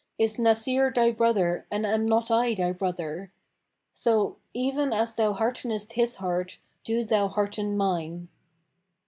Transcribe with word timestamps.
Is 0.17 0.39
Nasir 0.39 0.89
thy 0.91 1.11
brother 1.11 1.67
and 1.69 1.85
am 1.85 2.07
not 2.07 2.31
I 2.31 2.55
thy 2.55 2.71
brother? 2.71 3.31
So, 3.93 4.37
even 4.51 4.93
as 4.93 5.13
thou 5.13 5.33
heartenest 5.33 5.93
his 5.93 6.15
heart, 6.15 6.57
do 6.83 7.03
thou 7.03 7.27
hearten 7.27 7.77
mine." 7.77 8.27